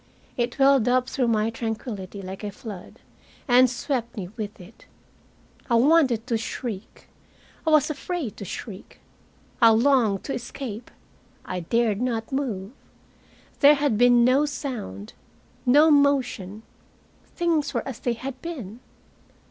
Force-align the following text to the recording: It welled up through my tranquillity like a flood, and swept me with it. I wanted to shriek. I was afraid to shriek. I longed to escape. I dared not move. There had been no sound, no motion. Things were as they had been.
It 0.35 0.57
welled 0.57 0.87
up 0.89 1.07
through 1.07 1.27
my 1.27 1.51
tranquillity 1.51 2.23
like 2.23 2.43
a 2.43 2.49
flood, 2.51 2.95
and 3.47 3.69
swept 3.69 4.17
me 4.17 4.29
with 4.35 4.59
it. 4.59 4.87
I 5.69 5.75
wanted 5.75 6.25
to 6.25 6.39
shriek. 6.39 7.07
I 7.67 7.69
was 7.69 7.91
afraid 7.91 8.35
to 8.37 8.43
shriek. 8.45 8.99
I 9.61 9.69
longed 9.69 10.23
to 10.23 10.33
escape. 10.33 10.89
I 11.45 11.59
dared 11.59 12.01
not 12.01 12.31
move. 12.31 12.71
There 13.59 13.75
had 13.75 13.95
been 13.95 14.25
no 14.25 14.47
sound, 14.47 15.13
no 15.67 15.91
motion. 15.91 16.63
Things 17.35 17.71
were 17.71 17.87
as 17.87 17.99
they 17.99 18.13
had 18.13 18.41
been. 18.41 18.79